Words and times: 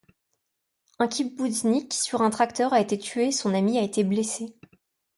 Un 0.97 1.07
kibboutznik 1.07 1.93
sur 1.93 2.23
un 2.23 2.31
tracteur 2.31 2.73
a 2.73 2.81
été 2.81 2.97
tué 2.97 3.27
et 3.27 3.31
son 3.31 3.53
ami 3.53 3.77
a 3.77 3.83
été 3.83 4.03
blessé. 4.03 4.55